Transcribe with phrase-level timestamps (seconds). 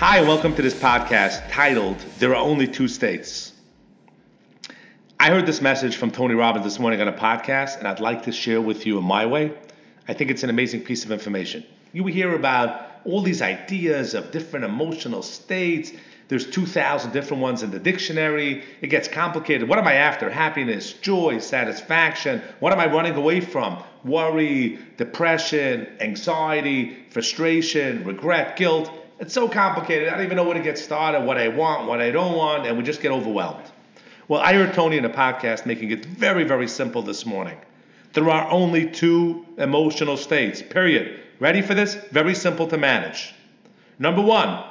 [0.00, 3.52] Hi, welcome to this podcast titled There Are Only Two States.
[5.20, 8.22] I heard this message from Tony Robbins this morning on a podcast, and I'd like
[8.22, 9.52] to share with you in my way.
[10.08, 11.66] I think it's an amazing piece of information.
[11.92, 15.92] You hear about all these ideas of different emotional states.
[16.28, 18.64] There's 2,000 different ones in the dictionary.
[18.80, 19.68] It gets complicated.
[19.68, 20.30] What am I after?
[20.30, 22.40] Happiness, joy, satisfaction.
[22.60, 23.82] What am I running away from?
[24.02, 28.90] Worry, depression, anxiety, frustration, regret, guilt.
[29.20, 30.08] It's so complicated.
[30.08, 32.66] I don't even know where to get started, what I want, what I don't want,
[32.66, 33.70] and we just get overwhelmed.
[34.28, 37.58] Well, I heard Tony in a podcast making it very, very simple this morning.
[38.14, 41.20] There are only two emotional states, period.
[41.38, 41.96] Ready for this?
[42.10, 43.34] Very simple to manage.
[43.98, 44.64] Number one,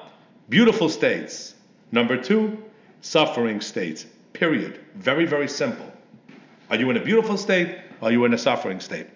[0.50, 1.54] beautiful states.
[1.92, 2.58] Number two,
[3.02, 4.80] suffering states, period.
[4.96, 5.86] Very, very simple.
[6.72, 7.78] Are you in a beautiful state?
[8.02, 9.08] Are you in a suffering state?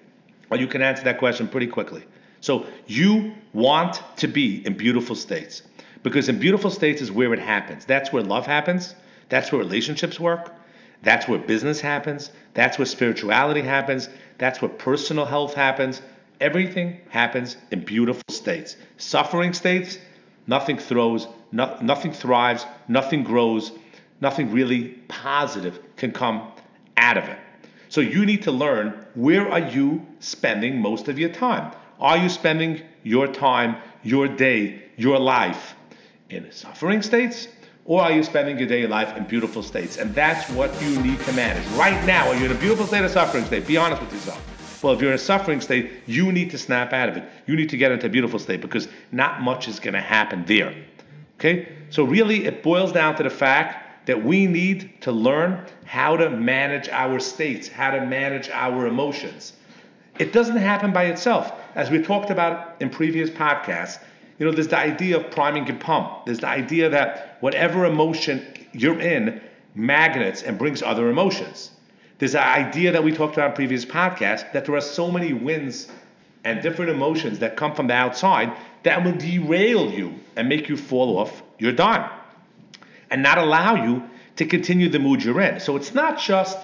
[0.49, 2.03] Well, you can answer that question pretty quickly.
[2.43, 5.61] So you want to be in beautiful states
[6.03, 7.85] because in beautiful states is where it happens.
[7.85, 8.95] That's where love happens.
[9.29, 10.53] That's where relationships work.
[11.03, 12.31] That's where business happens.
[12.53, 14.09] That's where spirituality happens.
[14.39, 16.01] That's where personal health happens.
[16.41, 18.75] Everything happens in beautiful states.
[18.97, 19.97] Suffering states,
[20.45, 23.71] nothing throws, no, nothing thrives, nothing grows,
[24.19, 26.51] nothing really positive can come
[26.97, 27.39] out of it.
[27.87, 31.71] So you need to learn where are you spending most of your time?
[32.03, 35.73] Are you spending your time, your day, your life
[36.29, 37.47] in suffering states?
[37.85, 39.97] Or are you spending your day, your life in beautiful states?
[39.97, 41.65] And that's what you need to manage.
[41.77, 43.65] Right now, are you in a beautiful state or suffering state?
[43.65, 44.83] Be honest with yourself.
[44.83, 47.23] Well, if you're in a suffering state, you need to snap out of it.
[47.47, 50.43] You need to get into a beautiful state because not much is going to happen
[50.43, 50.75] there.
[51.39, 51.69] Okay?
[51.89, 56.29] So, really, it boils down to the fact that we need to learn how to
[56.29, 59.53] manage our states, how to manage our emotions.
[60.19, 61.51] It doesn't happen by itself.
[61.75, 63.99] As we talked about in previous podcasts,
[64.37, 66.25] you know, there's the idea of priming and pump.
[66.25, 69.41] There's the idea that whatever emotion you're in
[69.75, 71.71] magnets and brings other emotions.
[72.19, 75.33] There's the idea that we talked about in previous podcasts that there are so many
[75.33, 75.89] winds
[76.43, 80.77] and different emotions that come from the outside that will derail you and make you
[80.77, 82.09] fall off your dime
[83.09, 84.03] and not allow you
[84.35, 85.59] to continue the mood you're in.
[85.59, 86.57] So it's not just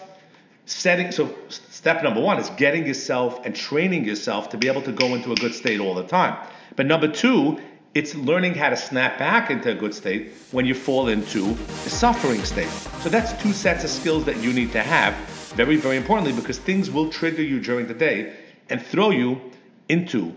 [0.69, 4.91] setting so step number one is getting yourself and training yourself to be able to
[4.91, 6.37] go into a good state all the time.
[6.75, 7.59] But number two
[7.95, 11.89] it's learning how to snap back into a good state when you fall into a
[11.89, 12.69] suffering state.
[13.01, 15.15] So that's two sets of skills that you need to have
[15.55, 18.35] very very importantly because things will trigger you during the day
[18.69, 19.41] and throw you
[19.89, 20.35] into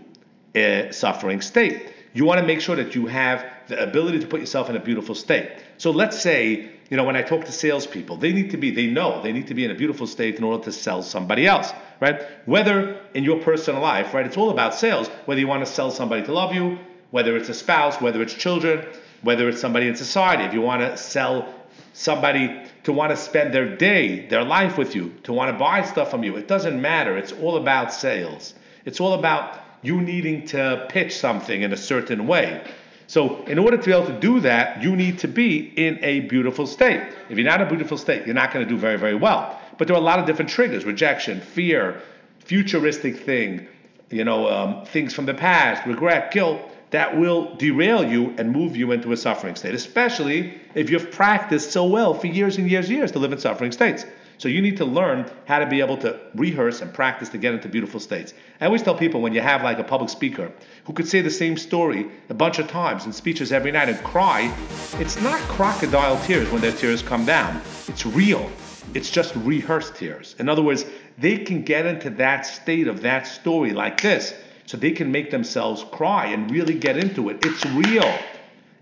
[0.55, 1.93] a suffering state.
[2.13, 4.79] You want to make sure that you have the ability to put yourself in a
[4.79, 5.51] beautiful state.
[5.77, 8.85] So let's say you know, when I talk to salespeople, they need to be, they
[8.85, 11.73] know they need to be in a beautiful state in order to sell somebody else,
[11.99, 12.21] right?
[12.45, 15.07] Whether in your personal life, right, it's all about sales.
[15.25, 16.77] Whether you want to sell somebody to love you,
[17.09, 18.85] whether it's a spouse, whether it's children,
[19.23, 21.51] whether it's somebody in society, if you want to sell
[21.93, 25.81] somebody to want to spend their day, their life with you, to want to buy
[25.81, 27.17] stuff from you, it doesn't matter.
[27.17, 28.53] It's all about sales.
[28.85, 32.63] It's all about you needing to pitch something in a certain way.
[33.13, 36.21] So, in order to be able to do that, you need to be in a
[36.21, 36.99] beautiful state.
[37.29, 39.61] If you're not in a beautiful state, you're not going to do very, very well.
[39.77, 42.01] But there are a lot of different triggers rejection, fear,
[42.39, 43.67] futuristic thing,
[44.09, 46.59] you know, um, things from the past, regret, guilt
[46.89, 51.71] that will derail you and move you into a suffering state, especially if you've practiced
[51.71, 54.07] so well for years and years and years to live in suffering states.
[54.37, 57.53] So you need to learn how to be able to rehearse and practice to get
[57.53, 58.33] into beautiful states.
[58.59, 60.51] I always tell people when you have like a public speaker
[60.85, 63.97] who could say the same story a bunch of times in speeches every night and
[64.03, 64.53] cry,
[64.99, 67.61] it's not crocodile tears when their tears come down.
[67.87, 68.51] It's real.
[68.93, 70.35] It's just rehearsed tears.
[70.39, 70.85] In other words,
[71.17, 74.33] they can get into that state of that story like this
[74.65, 77.45] so they can make themselves cry and really get into it.
[77.45, 78.17] It's real.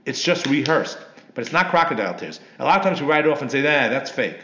[0.05, 0.97] It's just rehearsed.
[1.33, 2.39] But it's not crocodile tears.
[2.59, 4.39] A lot of times we write it off and say, nah, that's fake.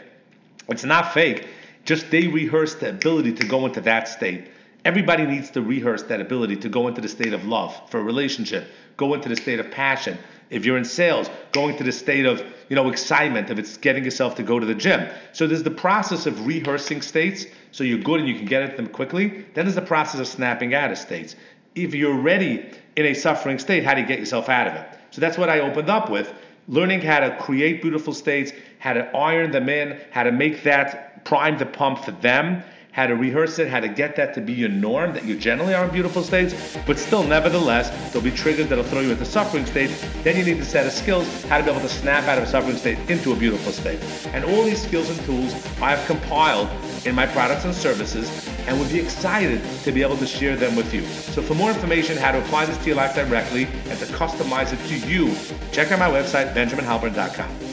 [0.68, 1.46] It's not fake.
[1.84, 4.48] Just they rehearse the ability to go into that state.
[4.84, 8.02] Everybody needs to rehearse that ability to go into the state of love for a
[8.02, 10.18] relationship, go into the state of passion.
[10.50, 14.04] If you're in sales, going to the state of you know excitement if it's getting
[14.04, 15.08] yourself to go to the gym.
[15.32, 18.76] So there's the process of rehearsing states so you're good and you can get at
[18.76, 19.28] them quickly.
[19.54, 21.36] Then there's the process of snapping out of states.
[21.74, 24.88] If you're ready in a suffering state, how do you get yourself out of it?
[24.92, 26.32] So So that's what I opened up with
[26.68, 31.24] learning how to create beautiful states, how to iron them in, how to make that
[31.24, 32.62] prime the pump for them,
[32.92, 35.72] how to rehearse it, how to get that to be your norm, that you generally
[35.72, 39.64] are in beautiful states, but still, nevertheless, there'll be triggers that'll throw you into suffering
[39.66, 40.04] states.
[40.24, 42.44] Then you need a set of skills, how to be able to snap out of
[42.44, 44.00] a suffering state into a beautiful state.
[44.32, 46.68] And all these skills and tools I have compiled
[47.06, 48.28] in my products and services
[48.68, 51.02] and would be excited to be able to share them with you.
[51.32, 54.72] So for more information how to apply this to your life directly and to customize
[54.72, 55.34] it to you,
[55.72, 57.67] check out my website, benjaminhalpern.com.